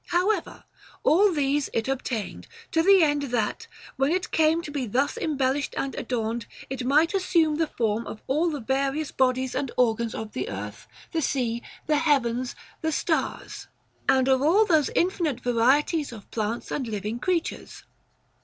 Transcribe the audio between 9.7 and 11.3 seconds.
organs of the earth, the